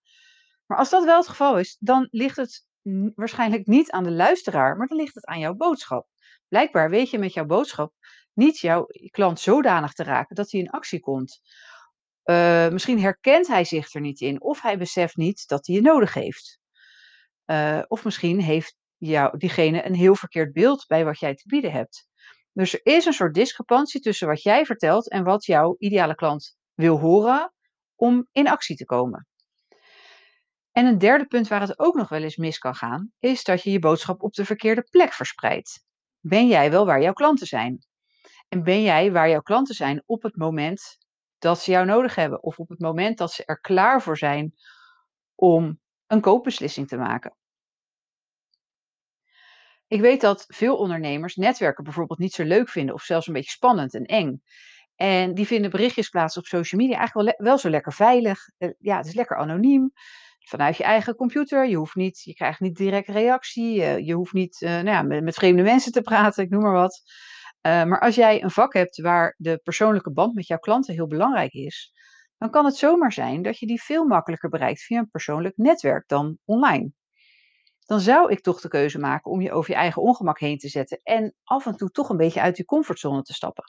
Maar 0.66 0.78
als 0.78 0.90
dat 0.90 1.04
wel 1.04 1.16
het 1.16 1.28
geval 1.28 1.58
is, 1.58 1.76
dan 1.80 2.08
ligt 2.10 2.36
het 2.36 2.66
waarschijnlijk 3.14 3.66
niet 3.66 3.90
aan 3.90 4.04
de 4.04 4.10
luisteraar, 4.10 4.76
maar 4.76 4.86
dan 4.86 4.96
ligt 4.96 5.14
het 5.14 5.26
aan 5.26 5.38
jouw 5.38 5.54
boodschap. 5.54 6.06
Blijkbaar 6.48 6.90
weet 6.90 7.10
je 7.10 7.18
met 7.18 7.32
jouw 7.32 7.44
boodschap 7.44 7.92
niet 8.32 8.58
jouw 8.58 8.86
klant 9.10 9.40
zodanig 9.40 9.92
te 9.92 10.02
raken 10.02 10.36
dat 10.36 10.50
hij 10.50 10.60
in 10.60 10.70
actie 10.70 11.00
komt. 11.00 11.40
Uh, 12.24 12.68
misschien 12.68 13.00
herkent 13.00 13.46
hij 13.46 13.64
zich 13.64 13.94
er 13.94 14.00
niet 14.00 14.20
in, 14.20 14.40
of 14.40 14.62
hij 14.62 14.78
beseft 14.78 15.16
niet 15.16 15.48
dat 15.48 15.66
hij 15.66 15.76
je 15.76 15.82
nodig 15.82 16.14
heeft. 16.14 16.58
Uh, 17.46 17.82
of 17.88 18.04
misschien 18.04 18.40
heeft 18.40 18.76
jou, 18.96 19.38
diegene 19.38 19.86
een 19.86 19.94
heel 19.94 20.14
verkeerd 20.14 20.52
beeld 20.52 20.86
bij 20.86 21.04
wat 21.04 21.18
jij 21.18 21.34
te 21.34 21.46
bieden 21.46 21.72
hebt. 21.72 22.08
Dus 22.60 22.74
er 22.74 22.80
is 22.82 23.04
een 23.04 23.12
soort 23.12 23.34
discrepantie 23.34 24.00
tussen 24.00 24.28
wat 24.28 24.42
jij 24.42 24.64
vertelt 24.64 25.10
en 25.10 25.24
wat 25.24 25.44
jouw 25.44 25.74
ideale 25.78 26.14
klant 26.14 26.56
wil 26.74 26.98
horen 26.98 27.52
om 27.94 28.28
in 28.32 28.48
actie 28.48 28.76
te 28.76 28.84
komen. 28.84 29.26
En 30.72 30.86
een 30.86 30.98
derde 30.98 31.26
punt 31.26 31.48
waar 31.48 31.60
het 31.60 31.78
ook 31.78 31.94
nog 31.94 32.08
wel 32.08 32.22
eens 32.22 32.36
mis 32.36 32.58
kan 32.58 32.74
gaan, 32.74 33.12
is 33.18 33.44
dat 33.44 33.62
je 33.62 33.70
je 33.70 33.78
boodschap 33.78 34.22
op 34.22 34.32
de 34.32 34.44
verkeerde 34.44 34.82
plek 34.90 35.12
verspreidt. 35.12 35.84
Ben 36.20 36.46
jij 36.46 36.70
wel 36.70 36.86
waar 36.86 37.02
jouw 37.02 37.12
klanten 37.12 37.46
zijn? 37.46 37.78
En 38.48 38.62
ben 38.62 38.82
jij 38.82 39.12
waar 39.12 39.28
jouw 39.28 39.40
klanten 39.40 39.74
zijn 39.74 40.02
op 40.06 40.22
het 40.22 40.36
moment 40.36 40.98
dat 41.38 41.60
ze 41.60 41.70
jou 41.70 41.86
nodig 41.86 42.14
hebben 42.14 42.42
of 42.42 42.58
op 42.58 42.68
het 42.68 42.80
moment 42.80 43.18
dat 43.18 43.32
ze 43.32 43.44
er 43.44 43.60
klaar 43.60 44.02
voor 44.02 44.18
zijn 44.18 44.54
om 45.34 45.80
een 46.06 46.20
koopbeslissing 46.20 46.88
te 46.88 46.96
maken? 46.96 47.36
Ik 49.90 50.00
weet 50.00 50.20
dat 50.20 50.44
veel 50.48 50.76
ondernemers 50.76 51.36
netwerken 51.36 51.84
bijvoorbeeld 51.84 52.18
niet 52.18 52.32
zo 52.32 52.44
leuk 52.44 52.68
vinden 52.68 52.94
of 52.94 53.02
zelfs 53.02 53.26
een 53.26 53.32
beetje 53.32 53.50
spannend 53.50 53.94
en 53.94 54.04
eng. 54.04 54.42
En 54.96 55.34
die 55.34 55.46
vinden 55.46 55.70
berichtjes 55.70 56.08
plaats 56.08 56.36
op 56.36 56.46
social 56.46 56.80
media 56.80 56.96
eigenlijk 56.96 57.36
wel, 57.38 57.46
wel 57.46 57.58
zo 57.58 57.70
lekker 57.70 57.92
veilig. 57.92 58.38
Uh, 58.58 58.70
ja, 58.78 58.96
het 58.96 59.06
is 59.06 59.14
lekker 59.14 59.36
anoniem. 59.36 59.92
Vanuit 60.38 60.76
je 60.76 60.84
eigen 60.84 61.14
computer. 61.14 61.68
Je, 61.68 61.76
hoeft 61.76 61.94
niet, 61.94 62.22
je 62.22 62.34
krijgt 62.34 62.60
niet 62.60 62.76
direct 62.76 63.08
reactie. 63.08 63.74
Je, 64.04 64.12
hoeft 64.12 64.32
niet 64.32 64.60
uh, 64.60 64.70
nou 64.70 64.86
ja, 64.86 65.20
met, 65.20 65.34
vreemde 65.34 65.62
mensen 65.62 65.92
te 65.92 66.02
praten, 66.02 66.44
ik 66.44 66.50
noem 66.50 66.62
maar 66.62 66.72
wat. 66.72 67.02
Uh, 67.66 67.84
maar 67.84 68.00
als 68.00 68.14
jij 68.14 68.42
een 68.42 68.50
vak 68.50 68.72
hebt 68.72 69.00
waar 69.00 69.34
de 69.38 69.60
persoonlijke 69.62 70.12
band 70.12 70.34
met 70.34 70.46
jouw 70.46 70.58
klanten 70.58 70.94
heel 70.94 71.06
belangrijk 71.06 71.52
is, 71.52 71.92
dan 72.38 72.50
kan 72.50 72.64
het 72.64 72.76
zomaar 72.76 73.12
zijn 73.12 73.42
dat 73.42 73.58
je 73.58 73.66
die 73.66 73.82
veel 73.82 74.04
makkelijker 74.04 74.48
bereikt 74.48 74.82
via 74.82 74.98
een 74.98 75.10
persoonlijk 75.10 75.56
netwerk 75.56 76.08
dan 76.08 76.38
online. 76.44 76.92
Dan 77.90 78.00
zou 78.00 78.30
ik 78.30 78.40
toch 78.40 78.60
de 78.60 78.68
keuze 78.68 78.98
maken 78.98 79.30
om 79.30 79.40
je 79.40 79.52
over 79.52 79.70
je 79.70 79.76
eigen 79.76 80.02
ongemak 80.02 80.38
heen 80.38 80.58
te 80.58 80.68
zetten 80.68 81.00
en 81.02 81.34
af 81.44 81.66
en 81.66 81.76
toe 81.76 81.90
toch 81.90 82.08
een 82.08 82.16
beetje 82.16 82.40
uit 82.40 82.56
je 82.56 82.64
comfortzone 82.64 83.22
te 83.22 83.32
stappen. 83.32 83.64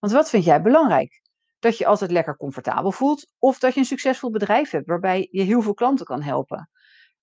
Want 0.00 0.12
wat 0.12 0.30
vind 0.30 0.44
jij 0.44 0.62
belangrijk? 0.62 1.22
Dat 1.58 1.78
je 1.78 1.86
altijd 1.86 2.10
lekker 2.10 2.36
comfortabel 2.36 2.92
voelt 2.92 3.26
of 3.38 3.58
dat 3.58 3.74
je 3.74 3.80
een 3.80 3.86
succesvol 3.86 4.30
bedrijf 4.30 4.70
hebt 4.70 4.86
waarbij 4.86 5.28
je 5.30 5.42
heel 5.42 5.62
veel 5.62 5.74
klanten 5.74 6.06
kan 6.06 6.22
helpen? 6.22 6.70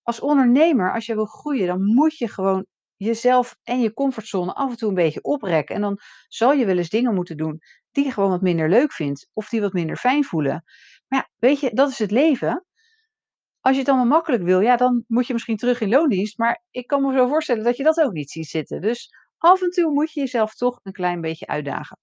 Als 0.03 0.19
ondernemer, 0.19 0.93
als 0.93 1.05
je 1.05 1.15
wil 1.15 1.25
groeien, 1.25 1.67
dan 1.67 1.83
moet 1.83 2.17
je 2.17 2.27
gewoon 2.27 2.65
jezelf 2.95 3.55
en 3.63 3.79
je 3.81 3.93
comfortzone 3.93 4.53
af 4.53 4.69
en 4.69 4.77
toe 4.77 4.89
een 4.89 4.95
beetje 4.95 5.24
oprekken. 5.24 5.75
En 5.75 5.81
dan 5.81 6.00
zal 6.27 6.53
je 6.53 6.65
wel 6.65 6.77
eens 6.77 6.89
dingen 6.89 7.13
moeten 7.13 7.38
doen 7.38 7.59
die 7.91 8.05
je 8.05 8.12
gewoon 8.12 8.29
wat 8.29 8.41
minder 8.41 8.69
leuk 8.69 8.91
vindt 8.91 9.29
of 9.33 9.50
die 9.50 9.62
wat 9.62 9.74
minder 9.74 9.98
fijn 9.98 10.24
voelen. 10.24 10.63
Maar 11.07 11.19
ja, 11.19 11.29
weet 11.38 11.59
je, 11.59 11.74
dat 11.74 11.89
is 11.89 12.00
het 12.00 12.12
leven. 12.12 12.65
Als 13.62 13.74
je 13.74 13.80
het 13.80 13.89
allemaal 13.89 14.08
makkelijk 14.08 14.44
wil, 14.44 14.60
ja, 14.60 14.75
dan 14.75 15.04
moet 15.08 15.28
je 15.28 15.34
misschien 15.34 15.58
terug 15.58 15.82
in 15.82 15.89
loondienst. 15.89 16.38
Maar 16.38 16.63
ik 16.72 16.88
kan 16.88 17.01
me 17.01 17.13
zo 17.13 17.28
voorstellen 17.28 17.63
dat 17.63 17.78
je 17.78 17.84
dat 17.84 18.00
ook 18.00 18.12
niet 18.12 18.32
ziet 18.32 18.48
zitten. 18.48 18.82
Dus 18.82 19.10
af 19.38 19.62
en 19.62 19.70
toe 19.70 19.92
moet 19.92 20.13
je 20.13 20.20
jezelf 20.20 20.56
toch 20.56 20.80
een 20.84 20.92
klein 20.92 21.22
beetje 21.22 21.48
uitdagen. 21.48 21.98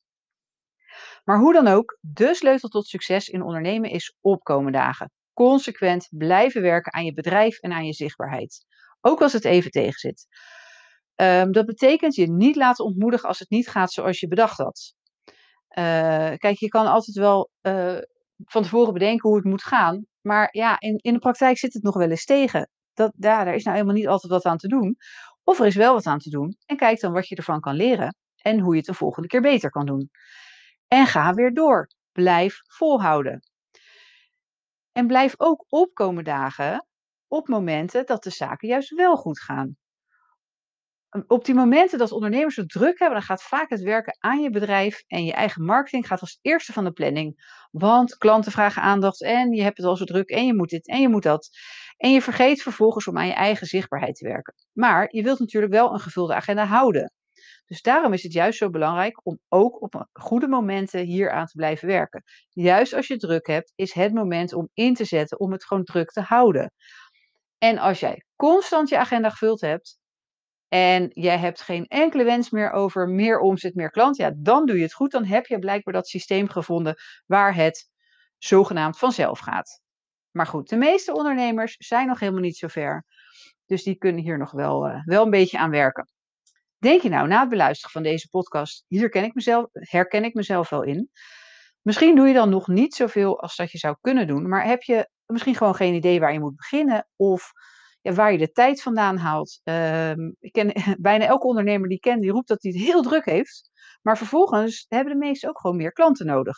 Maar 1.25 1.39
hoe 1.39 1.53
dan 1.53 1.67
ook, 1.67 1.99
de 2.01 2.35
sleutel 2.35 2.69
tot 2.69 2.87
succes 2.87 3.29
in 3.29 3.43
ondernemen 3.43 3.91
is 3.91 4.17
opkomen 4.21 4.73
dagen. 4.73 5.11
Consequent 5.33 6.09
blijven 6.11 6.63
werken 6.63 6.93
aan 6.93 7.05
je 7.05 7.15
bedrijf 7.15 7.59
en 7.59 7.73
aan 7.73 7.87
je 7.87 7.93
zichtbaarheid. 7.93 8.65
Ook 9.01 9.23
als 9.23 9.33
het 9.33 9.45
even 9.45 9.71
tegenzit. 9.71 10.27
Um, 11.17 11.53
dat 11.53 11.67
betekent 11.67 12.15
je 12.15 12.31
niet 12.31 12.57
laten 12.57 12.85
ontmoedigen 12.85 13.29
als 13.29 13.39
het 13.39 13.51
niet 13.51 13.69
gaat 13.69 13.93
zoals 13.93 14.21
je 14.21 14.29
bedacht 14.29 14.59
had. 14.59 14.95
Uh, 15.79 16.33
kijk, 16.37 16.57
je 16.57 16.69
kan 16.69 16.87
altijd 16.87 17.17
wel 17.17 17.51
uh, 17.63 17.99
van 18.45 18.63
tevoren 18.63 18.93
bedenken 18.93 19.29
hoe 19.29 19.39
het 19.39 19.47
moet 19.47 19.63
gaan. 19.63 20.07
Maar 20.27 20.49
ja, 20.51 20.81
in, 20.81 20.99
in 21.03 21.13
de 21.13 21.19
praktijk 21.19 21.59
zit 21.59 21.73
het 21.73 21.83
nog 21.83 21.95
wel 21.95 22.11
eens 22.11 22.25
tegen. 22.25 22.69
Dat, 22.95 23.13
daar 23.17 23.55
is 23.55 23.65
nou 23.65 23.77
helemaal 23.77 23.97
niet 23.97 24.09
altijd 24.09 24.33
wat 24.33 24.45
aan 24.45 24.57
te 24.57 24.69
doen. 24.69 24.97
Of 25.45 25.61
er 25.61 25.67
is 25.67 25.75
wel 25.75 25.95
wat 25.95 26.07
aan 26.07 26.19
te 26.19 26.31
doen. 26.31 26.57
En 26.65 26.77
kijk 26.77 27.01
dan 27.01 27.13
wat 27.13 27.29
je 27.29 27.37
ervan 27.37 27.61
kan 27.61 27.75
leren. 27.75 28.17
En 28.37 28.61
hoe 28.61 28.73
je 28.73 28.79
het 28.79 28.87
de 28.87 28.95
volgende 28.95 29.29
keer 29.29 29.41
beter 29.41 29.71
kan 29.71 29.87
doen. 29.87 30.11
En 30.89 31.07
ga 31.07 31.35
weer 31.35 31.55
door. 31.55 31.91
Blijf 32.13 32.61
volhouden. 32.67 33.41
En 34.93 35.07
blijf 35.07 35.35
ook 35.37 35.65
opkomen 35.69 36.25
dagen 36.25 36.87
op 37.29 37.49
momenten 37.49 38.07
dat 38.07 38.23
de 38.23 38.31
zaken 38.31 38.69
juist 38.69 38.95
wel 38.95 39.17
goed 39.17 39.41
gaan. 39.41 39.77
Op 41.27 41.45
die 41.45 41.55
momenten 41.55 41.99
dat 41.99 42.13
ondernemers 42.13 42.57
het 42.57 42.69
druk 42.69 42.99
hebben, 42.99 43.19
dan 43.19 43.27
gaat 43.27 43.43
vaak 43.43 43.71
het 43.71 43.81
werken 43.81 44.17
aan 44.21 44.41
je 44.41 44.51
bedrijf 44.51 45.03
en 45.07 45.25
je 45.25 45.33
eigen 45.33 45.65
marketing 45.65 46.07
gaat 46.07 46.21
als 46.21 46.39
eerste 46.43 46.73
van 46.73 46.85
de 46.85 46.93
planning. 46.93 47.55
Want 47.71 48.17
klanten 48.17 48.53
vragen 48.53 48.83
aandacht 48.83 49.23
en 49.23 49.53
je 49.53 49.63
hebt 49.63 49.77
het 49.77 49.87
al 49.87 49.97
zo 49.97 50.05
druk 50.05 50.31
en 50.31 50.47
je 50.47 50.55
moet 50.55 50.69
dit 50.69 50.89
en 50.89 51.01
je 51.01 51.09
moet 51.09 51.23
dat. 51.23 51.49
En 51.97 52.13
je 52.13 52.23
vergeet 52.23 52.63
vervolgens 52.63 53.07
om 53.07 53.19
aan 53.19 53.27
je 53.27 53.33
eigen 53.33 53.67
zichtbaarheid 53.67 54.15
te 54.15 54.29
werken. 54.29 54.55
Maar 54.73 55.07
je 55.11 55.23
wilt 55.23 55.39
natuurlijk 55.39 55.73
wel 55.73 55.93
een 55.93 56.01
gevulde 56.01 56.35
agenda 56.35 56.65
houden. 56.65 57.13
Dus 57.67 57.83
daarom 57.83 58.13
is 58.13 58.23
het 58.23 58.33
juist 58.33 58.59
zo 58.59 58.71
belangrijk 58.71 59.27
om 59.27 59.39
ook 59.49 59.83
op 59.83 60.07
goede 60.13 60.49
momenten 60.49 61.05
hier 61.05 61.31
aan 61.31 61.47
te 61.47 61.57
blijven 61.57 61.89
werken. 61.89 62.23
Juist 62.49 62.95
als 62.95 63.07
je 63.07 63.17
druk 63.17 63.47
hebt, 63.47 63.73
is 63.75 63.93
het 63.93 64.15
moment 64.15 64.53
om 64.53 64.69
in 64.75 64.95
te 64.95 65.05
zetten 65.05 65.41
om 65.41 65.53
het 65.53 65.65
gewoon 65.65 65.85
druk 65.85 66.11
te 66.11 66.21
houden. 66.21 66.73
En 67.59 67.79
als 67.79 68.01
jij 68.01 68.25
constant 68.37 68.89
je 68.89 68.99
agenda 68.99 69.31
gevuld 69.31 69.61
hebt 69.61 69.99
en 70.77 71.11
jij 71.13 71.39
hebt 71.39 71.61
geen 71.61 71.87
enkele 71.87 72.25
wens 72.25 72.51
meer 72.51 72.71
over 72.71 73.09
meer 73.09 73.39
omzet, 73.39 73.75
meer 73.75 73.91
klant, 73.91 74.17
ja, 74.17 74.33
dan 74.37 74.67
doe 74.67 74.77
je 74.77 74.83
het 74.83 74.93
goed. 74.93 75.11
Dan 75.11 75.25
heb 75.25 75.47
je 75.47 75.59
blijkbaar 75.59 75.95
dat 75.95 76.09
systeem 76.09 76.49
gevonden 76.49 76.97
waar 77.27 77.55
het 77.55 77.91
zogenaamd 78.39 78.99
vanzelf 78.99 79.39
gaat. 79.39 79.81
Maar 80.31 80.47
goed, 80.47 80.69
de 80.69 80.77
meeste 80.77 81.15
ondernemers 81.15 81.77
zijn 81.79 82.07
nog 82.07 82.21
helemaal 82.21 82.41
niet 82.41 82.57
zo 82.57 82.69
ver. 82.69 83.05
Dus 83.67 83.83
die 83.83 83.97
kunnen 83.97 84.23
hier 84.23 84.39
nog 84.39 84.51
wel, 84.51 84.89
uh, 84.89 85.05
wel 85.05 85.25
een 85.25 85.31
beetje 85.31 85.59
aan 85.59 85.71
werken. 85.71 86.09
Denk 86.79 87.03
je 87.03 87.09
nou 87.09 87.29
na 87.29 87.41
het 87.41 87.49
beluisteren 87.49 87.93
van 87.93 88.03
deze 88.03 88.29
podcast, 88.29 88.85
hier 88.89 89.09
ken 89.09 89.25
ik 89.25 89.35
mezelf, 89.35 89.67
herken 89.73 90.25
ik 90.25 90.35
mezelf 90.35 90.69
wel 90.69 90.83
in. 90.83 91.11
Misschien 91.83 92.17
doe 92.17 92.27
je 92.29 92.35
dan 92.35 92.49
nog 92.49 92.67
niet 92.67 92.95
zoveel 92.95 93.41
als 93.41 93.57
dat 93.57 93.71
je 93.71 93.79
zou 93.79 93.97
kunnen 94.01 94.27
doen, 94.27 94.49
maar 94.49 94.65
heb 94.65 94.83
je 94.83 95.09
misschien 95.27 95.55
gewoon 95.55 95.75
geen 95.75 95.95
idee 95.95 96.21
waar 96.21 96.33
je 96.33 96.41
moet 96.41 96.57
beginnen 96.57 97.09
of 97.17 97.53
ja, 98.07 98.13
waar 98.13 98.33
je 98.33 98.39
de 98.39 98.53
tijd 98.53 98.83
vandaan 98.83 99.17
haalt. 99.17 99.61
Uh, 99.65 100.11
ik 100.39 100.53
ken 100.53 100.73
bijna 100.99 101.27
elke 101.27 101.47
ondernemer 101.47 101.89
die 101.89 101.97
ik 101.97 102.03
ken, 102.03 102.21
die 102.21 102.31
roept 102.31 102.49
dat 102.49 102.63
hij 102.63 102.73
het 102.73 102.81
heel 102.81 103.03
druk 103.03 103.25
heeft, 103.25 103.71
maar 104.03 104.17
vervolgens 104.17 104.87
hebben 104.89 105.13
de 105.13 105.19
meesten 105.19 105.49
ook 105.49 105.61
gewoon 105.61 105.77
meer 105.77 105.93
klanten 105.93 106.27
nodig. 106.27 106.57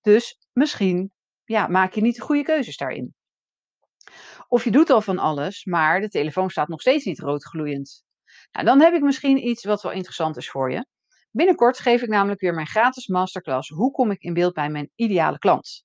Dus 0.00 0.36
misschien 0.52 1.12
ja, 1.44 1.66
maak 1.66 1.92
je 1.92 2.00
niet 2.00 2.16
de 2.16 2.22
goede 2.22 2.42
keuzes 2.42 2.76
daarin. 2.76 3.14
Of 4.48 4.64
je 4.64 4.70
doet 4.70 4.90
al 4.90 5.00
van 5.00 5.18
alles, 5.18 5.64
maar 5.64 6.00
de 6.00 6.08
telefoon 6.08 6.50
staat 6.50 6.68
nog 6.68 6.80
steeds 6.80 7.04
niet 7.04 7.20
roodgloeiend. 7.20 8.02
Nou, 8.52 8.66
dan 8.66 8.80
heb 8.80 8.94
ik 8.94 9.02
misschien 9.02 9.46
iets 9.48 9.64
wat 9.64 9.82
wel 9.82 9.92
interessant 9.92 10.36
is 10.36 10.50
voor 10.50 10.72
je. 10.72 10.86
Binnenkort 11.30 11.78
geef 11.78 12.02
ik 12.02 12.08
namelijk 12.08 12.40
weer 12.40 12.54
mijn 12.54 12.66
gratis 12.66 13.06
masterclass 13.06 13.68
Hoe 13.68 13.90
kom 13.90 14.10
ik 14.10 14.22
in 14.22 14.34
beeld 14.34 14.54
bij 14.54 14.68
mijn 14.68 14.90
ideale 14.94 15.38
klant? 15.38 15.84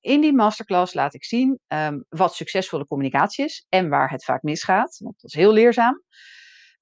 In 0.00 0.20
die 0.20 0.32
masterclass 0.32 0.94
laat 0.94 1.14
ik 1.14 1.24
zien 1.24 1.60
um, 1.68 2.04
wat 2.08 2.34
succesvolle 2.34 2.86
communicatie 2.86 3.44
is 3.44 3.66
en 3.68 3.88
waar 3.88 4.10
het 4.10 4.24
vaak 4.24 4.42
misgaat. 4.42 4.98
Want 4.98 5.20
dat 5.20 5.30
is 5.30 5.36
heel 5.36 5.52
leerzaam. 5.52 6.02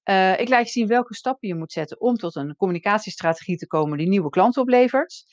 Uh, 0.09 0.39
ik 0.39 0.49
laat 0.49 0.65
je 0.65 0.71
zien 0.71 0.87
welke 0.87 1.15
stappen 1.15 1.47
je 1.47 1.55
moet 1.55 1.71
zetten 1.71 2.01
om 2.01 2.15
tot 2.15 2.35
een 2.35 2.55
communicatiestrategie 2.55 3.57
te 3.57 3.67
komen 3.67 3.97
die 3.97 4.07
nieuwe 4.07 4.29
klanten 4.29 4.61
oplevert. 4.61 5.23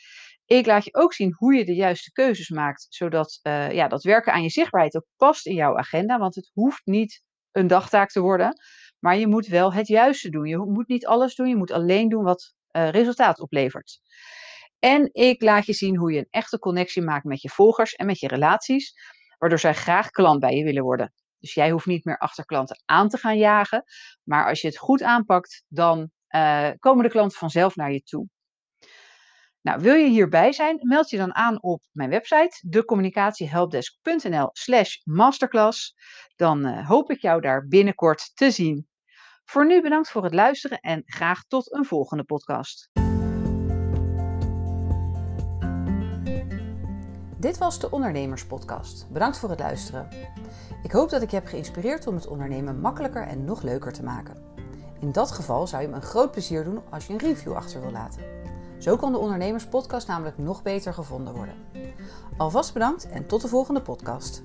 Ik 0.45 0.67
laat 0.67 0.85
je 0.85 0.95
ook 0.95 1.13
zien 1.13 1.35
hoe 1.37 1.55
je 1.55 1.65
de 1.65 1.75
juiste 1.75 2.13
keuzes 2.13 2.49
maakt, 2.49 2.87
zodat 2.89 3.41
uh, 3.43 3.73
ja, 3.73 3.89
dat 3.89 4.03
werken 4.03 4.33
aan 4.33 4.43
je 4.43 4.51
zichtbaarheid 4.51 4.97
ook 4.97 5.07
past 5.17 5.47
in 5.47 5.55
jouw 5.55 5.77
agenda. 5.77 6.19
Want 6.19 6.35
het 6.35 6.51
hoeft 6.53 6.83
niet 6.85 7.23
een 7.53 7.67
dagtaak 7.67 8.11
te 8.11 8.21
worden. 8.21 8.61
Maar 8.99 9.17
je 9.17 9.27
moet 9.27 9.47
wel 9.47 9.73
het 9.73 9.87
juiste 9.87 10.31
doen. 10.31 10.47
Je 10.47 10.59
moet 10.59 10.89
niet 10.89 11.07
alles 11.07 11.35
doen. 11.35 11.49
Je 11.49 11.57
moet 11.57 11.71
alleen 11.71 12.09
doen 12.09 12.25
wat 12.25 12.55
uh, 12.73 12.89
resultaat 12.89 13.41
oplevert. 13.41 14.01
En 14.81 15.09
ik 15.13 15.43
laat 15.43 15.67
je 15.67 15.73
zien 15.73 15.97
hoe 15.97 16.13
je 16.13 16.19
een 16.19 16.27
echte 16.31 16.59
connectie 16.59 17.03
maakt 17.03 17.25
met 17.25 17.43
je 17.43 17.49
volgers 17.49 17.95
en 17.95 18.07
met 18.07 18.19
je 18.19 18.29
relaties, 18.29 18.95
waardoor 19.39 19.59
zij 19.59 19.75
graag 19.75 20.11
klant 20.11 20.41
bij 20.41 20.57
je 20.57 20.65
willen 20.65 20.83
worden. 20.83 21.13
Dus 21.39 21.55
jij 21.55 21.71
hoeft 21.71 21.87
niet 21.87 22.05
meer 22.05 22.19
achter 22.19 22.45
klanten 22.45 22.83
aan 22.85 23.09
te 23.09 23.17
gaan 23.17 23.39
jagen, 23.39 23.85
maar 24.23 24.49
als 24.49 24.61
je 24.61 24.67
het 24.67 24.79
goed 24.79 25.03
aanpakt, 25.03 25.65
dan 25.69 26.11
uh, 26.31 26.71
komen 26.79 27.05
de 27.05 27.11
klanten 27.11 27.39
vanzelf 27.39 27.77
naar 27.77 27.93
je 27.93 28.03
toe. 28.03 28.29
Nou, 29.63 29.81
wil 29.81 29.95
je 29.95 30.09
hierbij 30.09 30.53
zijn, 30.53 30.79
meld 30.81 31.11
je 31.11 31.17
dan 31.17 31.35
aan 31.35 31.63
op 31.63 31.83
mijn 31.93 32.11
website, 32.11 32.59
decommunicatiehelpdesk.nl 32.69 34.49
slash 34.53 34.97
masterclass. 35.05 35.95
Dan 36.37 36.67
uh, 36.67 36.89
hoop 36.89 37.11
ik 37.11 37.21
jou 37.21 37.41
daar 37.41 37.67
binnenkort 37.67 38.31
te 38.35 38.51
zien. 38.51 38.89
Voor 39.45 39.67
nu 39.67 39.83
bedankt 39.83 40.11
voor 40.11 40.25
het 40.25 40.35
luisteren 40.35 40.81
en 40.81 41.03
graag 41.07 41.45
tot 41.45 41.73
een 41.73 41.85
volgende 41.85 42.25
podcast. 42.25 43.00
Dit 47.41 47.59
was 47.59 47.79
de 47.79 47.91
Ondernemerspodcast. 47.91 49.07
Bedankt 49.11 49.39
voor 49.39 49.51
het 49.51 49.59
luisteren. 49.59 50.09
Ik 50.83 50.93
hoop 50.93 51.11
dat 51.11 51.23
ik 51.23 51.31
je 51.31 51.37
heb 51.37 51.47
geïnspireerd 51.47 52.07
om 52.07 52.15
het 52.15 52.27
ondernemen 52.27 52.81
makkelijker 52.81 53.23
en 53.23 53.45
nog 53.45 53.63
leuker 53.63 53.93
te 53.93 54.03
maken. 54.03 54.37
In 54.99 55.13
dat 55.13 55.31
geval 55.31 55.67
zou 55.67 55.83
je 55.83 55.89
me 55.89 55.95
een 55.95 56.03
groot 56.03 56.31
plezier 56.31 56.65
doen 56.65 56.81
als 56.91 57.07
je 57.07 57.13
een 57.13 57.19
review 57.19 57.53
achter 57.53 57.81
wil 57.81 57.91
laten. 57.91 58.23
Zo 58.79 58.97
kan 58.97 59.13
de 59.13 59.19
Ondernemerspodcast 59.19 60.07
namelijk 60.07 60.39
nog 60.39 60.63
beter 60.63 60.95
gevonden 60.95 61.35
worden. 61.35 61.55
Alvast 62.37 62.73
bedankt 62.73 63.09
en 63.09 63.27
tot 63.27 63.43
de 63.43 63.49
volgende 63.49 63.83
podcast. 63.83 64.43